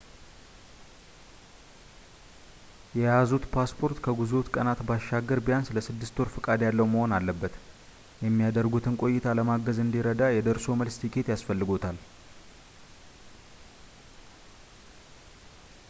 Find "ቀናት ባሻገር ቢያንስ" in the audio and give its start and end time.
4.55-5.69